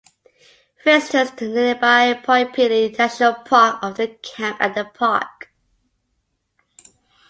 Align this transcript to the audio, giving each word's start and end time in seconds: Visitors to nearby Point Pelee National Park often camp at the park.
Visitors 0.83 1.29
to 1.29 1.47
nearby 1.47 2.15
Point 2.15 2.55
Pelee 2.55 2.97
National 2.97 3.35
Park 3.35 3.83
often 3.83 4.17
camp 4.23 4.57
at 4.59 4.73
the 4.73 4.83
park. 4.85 5.53